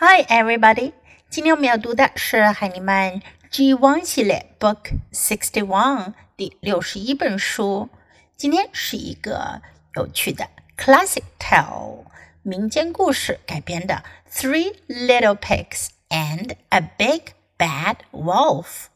[0.00, 0.92] Hi, everybody！
[1.30, 7.88] 今天我们要读的是海尼曼 G One 系列 Book Sixty One 第六十一本书。
[8.36, 9.62] 今天是一个
[9.94, 12.04] 有趣的 classic tale
[12.42, 18.88] 民间故事改编的 Three Little Pigs and a Big Bad Wolf.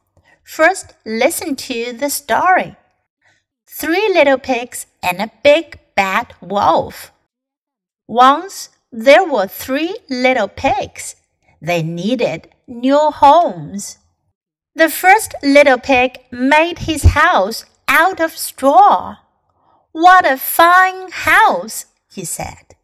[0.44, 2.74] First, listen to the story.
[3.72, 7.10] Three little pigs and a big bad wolf.
[8.06, 8.66] Once
[8.97, 11.17] there were three little pigs.
[11.61, 13.97] They needed new homes.
[14.73, 19.17] The first little pig made his house out of straw.
[19.91, 22.75] What a fine house, he said.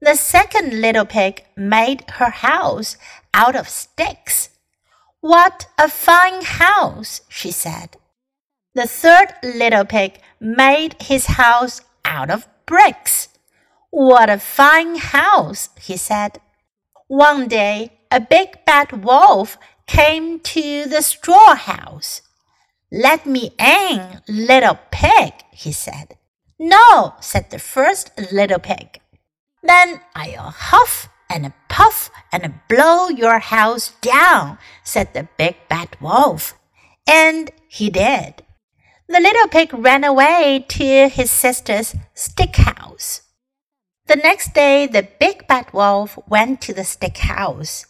[0.00, 2.96] The second little pig made her house
[3.34, 4.48] out of sticks.
[5.20, 7.98] What a fine house, she said.
[8.74, 13.28] The third little pig made his house out of bricks.
[13.90, 16.40] What a fine house, he said.
[17.08, 22.22] One day, a big bad wolf came to the straw house.
[22.90, 26.16] Let me in, little pig, he said.
[26.58, 29.00] No, said the first little pig.
[29.62, 36.54] Then I'll huff and puff and blow your house down, said the big bad wolf.
[37.06, 38.42] And he did.
[39.08, 43.22] The little pig ran away to his sister's stick house.
[44.06, 47.86] The next day, the big bad wolf went to the stick house.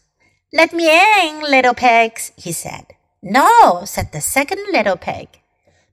[0.51, 2.87] Let me in, little pigs, he said.
[3.23, 5.29] No, said the second little pig.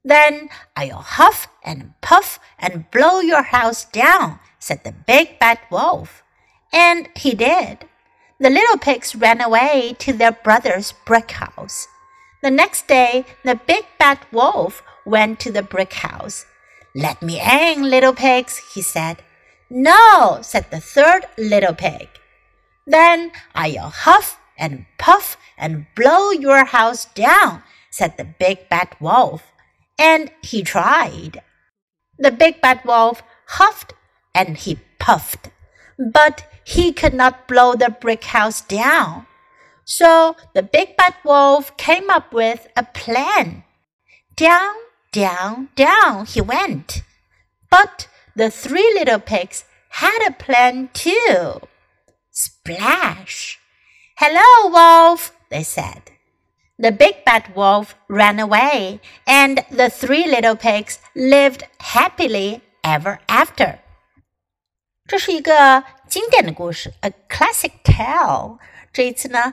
[0.06, 6.24] Then I'll huff and puff and blow your house down, said the big bad wolf.
[6.72, 7.86] And he did.
[8.40, 11.88] The little pigs ran away to their brother's brick house.
[12.42, 16.46] The next day, the big bad wolf went to the brick house.
[16.96, 19.22] Let me in, little pigs, he said.
[19.76, 22.08] No, said the third little pig.
[22.86, 29.52] Then I'll huff and puff and blow your house down, said the big bad wolf.
[29.98, 31.42] And he tried.
[32.20, 33.94] The big bad wolf huffed
[34.36, 35.50] and he puffed,
[35.98, 39.26] but he could not blow the brick house down.
[39.86, 43.64] So the big bad wolf came up with a plan.
[44.36, 44.76] Down,
[45.12, 47.02] down, down he went.
[47.72, 51.61] But the three little pigs had a plan too.
[52.31, 53.59] Splash!
[54.17, 56.03] Hello, wolf, they said.
[56.79, 63.79] The big bad wolf ran away, and the three little pigs lived happily ever after.
[65.07, 68.59] 这是一个经典的故事，a classic tale。
[68.93, 69.53] 这一次呢，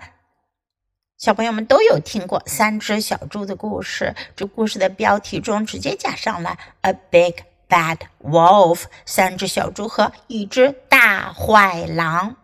[1.17, 4.15] 小朋友们都有听过三只小猪的故事。
[4.35, 7.37] 这故事的标题中直接加上了 a big
[7.69, 12.35] bad wolf，三只小猪和一只大坏狼。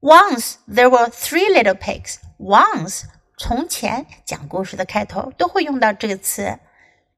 [0.00, 2.16] Once there were three little pigs.
[2.38, 3.02] Once，
[3.36, 6.58] 从前讲故事的开头都会用到这个词。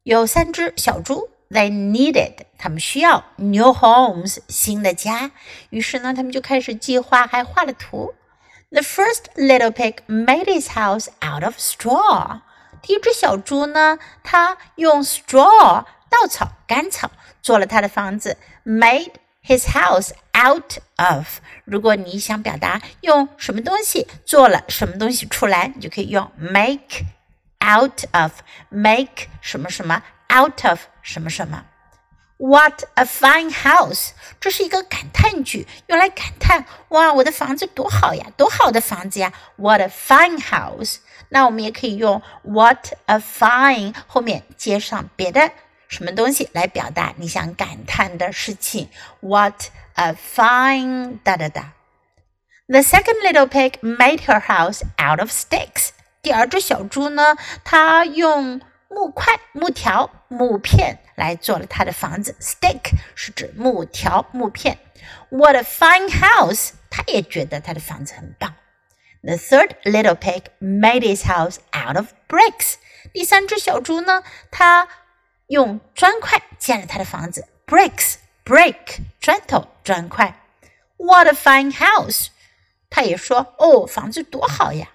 [0.03, 5.31] 有三只小猪，they needed，他们需要 new homes，新的家。
[5.71, 8.15] 于是呢，他们就开始计划，还画了图。
[8.71, 12.41] The first little pig made his house out of straw.
[12.83, 17.12] 第一只小猪呢，它用 straw 稻草、干草
[17.42, 19.14] 做了他的房子，made
[19.46, 21.40] his house out of。
[21.66, 27.06] 如果你想表达用什么东西做了什么东西出来，你就可以用 make
[27.64, 30.04] out of，make 什么什么
[30.36, 31.66] out of 什么什么。
[32.38, 34.12] What a fine house！
[34.40, 41.00] 这是一个感叹句，用来感叹哇，我的房子多好呀，多好的房子呀！What a fine house！
[41.28, 45.52] 那我们也可以用 What a fine 后面接上别的
[45.89, 48.89] 什么东西来表达你想感叹的事情？
[49.21, 51.73] What a fine 哒哒哒。
[52.67, 55.91] The second little pig made her house out of sticks。
[56.23, 62.35] 第二只小猪呢，它用木块、木条、木片来做了它的房子。
[62.41, 64.79] Stick 是指木条、木片。
[65.29, 66.71] What a fine house！
[66.89, 68.55] 它也觉得它的房子很棒。
[69.23, 72.77] The third little pig made his house out of bricks。
[73.13, 74.89] 第三只小猪呢，它
[75.50, 80.40] 用砖块建了他的房子，bricks brick 砖头砖块。
[80.98, 82.28] What a fine house！
[82.92, 84.90] 他也说哦，房子多好呀。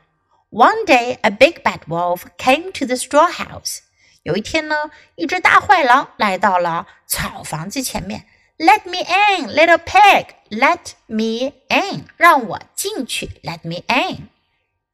[0.51, 3.81] One day, a big bad wolf came to the straw house.
[4.23, 8.25] 有一天呢，一只大坏狼来到了草房子前面。
[8.57, 10.27] Let me in, little pig.
[10.51, 12.05] Let me in.
[12.17, 13.41] 让我进去。
[13.43, 14.29] Let me in.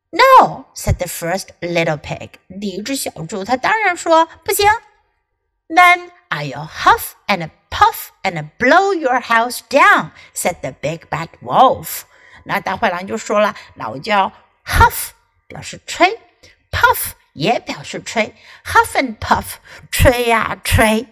[0.08, 2.30] No, said the first little pig.
[2.58, 4.66] 第一只小猪，它当然说不行。
[5.69, 12.03] then I'll huff and puff and blow your house down, said the big bad wolf.
[12.45, 14.31] 那大坏狼就说了，那我叫
[14.65, 15.09] huff
[15.47, 16.19] 表示吹，
[16.71, 18.35] puff 也表示吹，
[18.65, 19.55] huff and puff
[19.91, 21.07] 吹呀吹。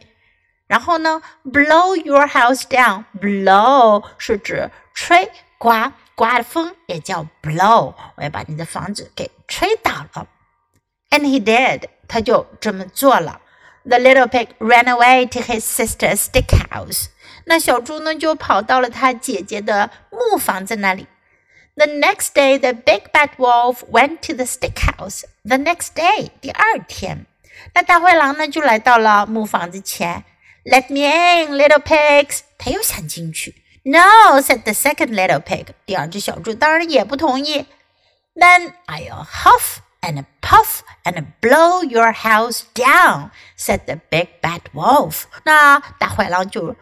[0.68, 10.28] 然后呢，blow your house down，blow 是指吹刮刮的风，也叫 blow，我要把你的房子给吹倒了。
[11.10, 13.42] And he did，他就这么做了。
[13.88, 17.08] The little pig ran away to his sister's stick house。
[17.46, 21.08] 那小猪呢，就跑到了他姐姐的木房子那里。
[21.76, 25.24] The next day, the big bad wolf went to the stick house.
[25.44, 27.26] The next day，第二天，
[27.74, 30.24] 那大灰狼呢，就来到了木房子前。
[30.64, 32.42] Let me in, little pigs。
[32.58, 33.56] 他又想进去。
[33.84, 35.66] No, said the second little pig。
[35.86, 37.66] 第二只小猪当然也不同意。
[38.36, 45.24] Then I'll huff and puff and blow your house down, said the big bad wolf。
[45.44, 46.76] 那大坏狼就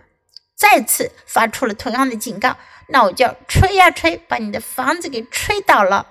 [0.55, 2.55] 再次发出了同样的警告。
[2.87, 6.07] 那我就吹呀吹，把你的房子给吹倒了。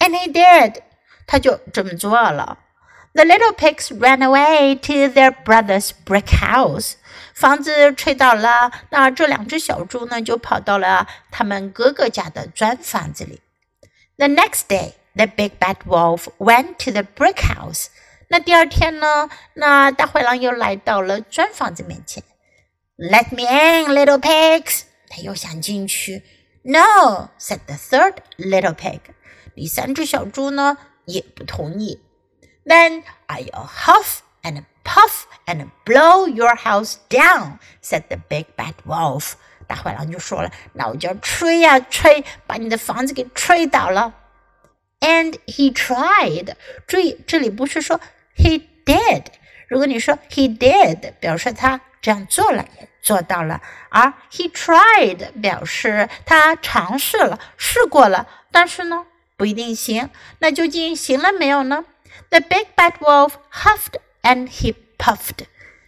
[0.00, 0.82] And he did，
[1.26, 2.58] 他就这么做了。
[3.14, 6.94] The little pigs ran away to their brother's brick house。
[7.34, 13.40] 房子吹倒了，那这两只小猪呢，就跑到了他们哥哥家的砖房子里。
[14.16, 17.86] The next day, the big bad wolf went to the brick house。
[18.28, 22.22] 那第二天呢，那大灰狼又来到了砖房子面前。
[22.96, 24.82] Let me in, little pigs。
[25.08, 26.22] 他又想进去。
[26.62, 29.00] No, said the third little pig。
[29.54, 32.00] 第三只小猪呢，也不同意。
[32.64, 39.32] then I'll huff and puff and blow your house down," said the big bad wolf.
[39.66, 44.14] 大灰狼就说了：“那我就要吹呀吹，把你的房子给吹倒了。”
[45.00, 46.54] And he tried.
[46.86, 48.00] 注意，这里不是说
[48.36, 49.24] he did。
[49.68, 59.06] 如果你说 he did，表示他这样做了，也做到了；而 he tried 表示他尝试了，试过了，但是呢，
[59.36, 60.10] 不一定行。
[60.38, 61.84] 那究竟行了没有呢？
[62.30, 65.46] the big bad wolf huffed and he puffed.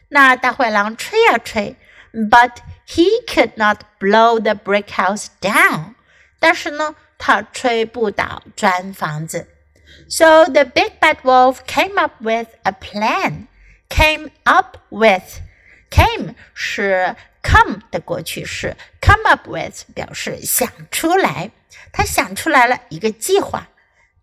[0.08, 1.76] 那大灰狼吹呀吹，
[2.12, 2.52] but
[2.88, 5.94] he could not blow the brick house down.
[6.40, 9.47] 但是呢， 他吹不倒砖房子。
[10.09, 13.45] So the big bad wolf came up with a plan.
[13.89, 15.41] Came up with
[15.91, 21.51] came 是 come 的过去式，come up with 表示想出来。
[21.91, 23.67] 他想出来了一个计划，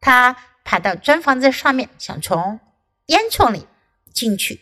[0.01, 2.61] 他爬到砖房子上面，想从
[3.07, 3.67] 烟囱里
[4.13, 4.61] 进去。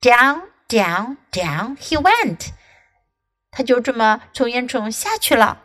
[0.00, 2.48] Down, down, down he went。
[3.50, 5.62] 他就这么从烟囱下去了。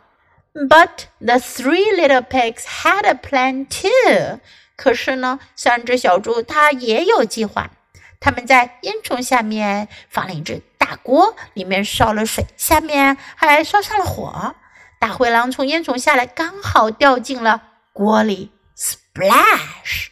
[0.52, 4.40] But the three little pigs had a plan too。
[4.76, 7.70] 可是呢，三只小猪它也有计划。
[8.18, 14.54] 他们在烟囱下面放了一只大锅，里面烧了水，下面还烧上了火。
[14.98, 17.62] 大灰狼从烟囱下来，刚好掉进了
[17.92, 18.52] 锅里。
[18.76, 20.08] Splash!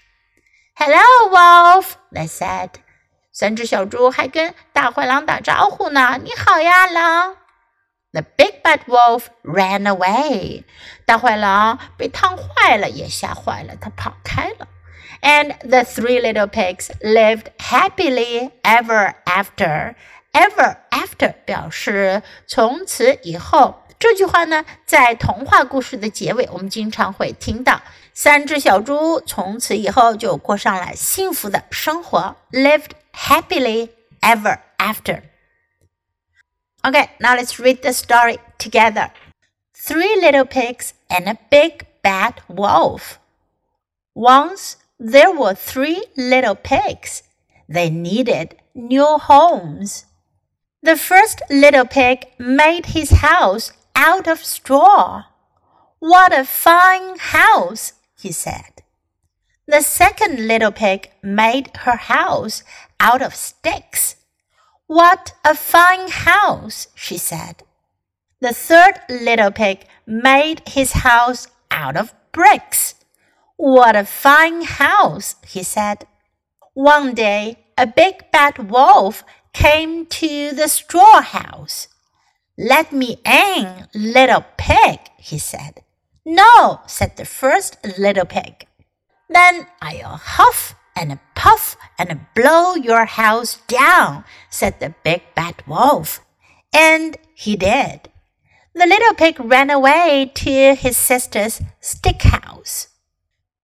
[0.75, 2.71] Hello, Wolf, they said.
[3.33, 6.19] 三只小猪还跟大灰狼打招呼呢。
[6.23, 7.38] 你好呀，狼。
[8.13, 10.65] The big bad wolf ran away.
[11.05, 14.67] 大坏狼被烫坏了，也吓坏了，他跑开了。
[15.21, 19.95] And the three little pigs lived happily ever after.
[20.33, 23.83] Ever after 表示从此以后。
[23.99, 27.83] 这句话呢，在童话故事的结尾，我们经常会听到。
[28.15, 33.91] 三只小猪从此以后就过上了幸福的生活，lived happily
[34.21, 35.23] ever after.
[36.85, 39.11] Okay, now let's read the story together.
[39.75, 43.19] Three little pigs and a big bad wolf.
[44.15, 47.23] Once there were three little pigs.
[47.69, 50.07] They needed new homes.
[50.83, 55.25] The first little pig made his house out of straw.
[55.99, 58.83] What a fine house, he said.
[59.67, 62.63] The second little pig made her house
[63.01, 64.17] out of sticks.
[64.89, 67.63] What a fine house, she said.
[68.41, 72.95] The third little pig made his house out of bricks.
[73.59, 76.07] What a fine house, he said.
[76.73, 81.89] One day, a big bad wolf came to the straw house.
[82.57, 85.85] Let me in, little pig, he said.
[86.25, 88.67] No, said the first little pig.
[89.29, 96.21] Then I'll huff and puff and blow your house down, said the big bad wolf.
[96.73, 98.11] And he did.
[98.75, 102.89] The little pig ran away to his sister's stick house.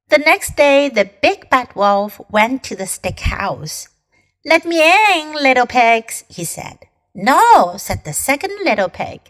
[0.09, 3.89] The next day, the big bad wolf went to the stick house.
[4.45, 6.79] Let me in, little pigs, he said.
[7.15, 9.21] No, said the second little pig.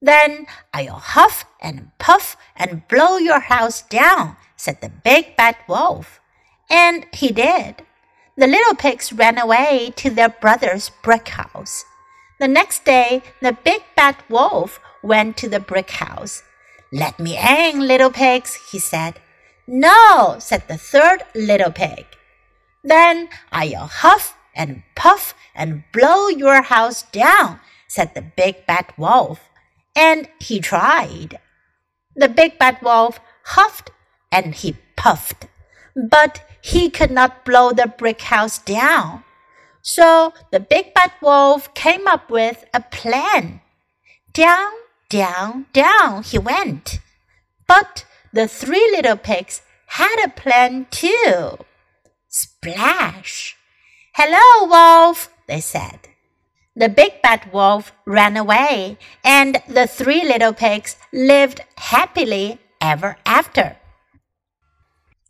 [0.00, 6.20] Then I'll huff and puff and blow your house down, said the big bad wolf.
[6.70, 7.82] And he did.
[8.36, 11.84] The little pigs ran away to their brother's brick house.
[12.38, 16.42] The next day, the big bad wolf went to the brick house.
[16.92, 19.20] Let me in, little pigs, he said.
[19.66, 22.06] No, said the third little pig.
[22.84, 29.40] Then I'll huff and puff and blow your house down, said the big bad wolf.
[29.96, 31.38] And he tried.
[32.14, 33.90] The big bad wolf huffed
[34.30, 35.46] and he puffed,
[35.96, 39.24] but he could not blow the brick house down.
[39.82, 43.60] So the big bad wolf came up with a plan.
[44.32, 44.72] Down,
[45.08, 46.98] down, down he went.
[47.66, 51.58] But the three little pigs had a plan too.
[52.28, 53.56] Splash!
[54.14, 56.00] Hello, wolf, they said.
[56.74, 63.76] The big bad wolf ran away, and the three little pigs lived happily ever after.